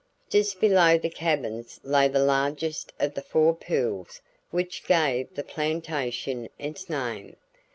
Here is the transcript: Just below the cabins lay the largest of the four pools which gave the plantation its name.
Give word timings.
Just 0.31 0.59
below 0.59 0.97
the 0.97 1.11
cabins 1.11 1.79
lay 1.83 2.07
the 2.07 2.25
largest 2.25 2.91
of 2.99 3.13
the 3.13 3.21
four 3.21 3.55
pools 3.55 4.19
which 4.49 4.83
gave 4.87 5.35
the 5.35 5.43
plantation 5.43 6.49
its 6.57 6.89
name. 6.89 7.35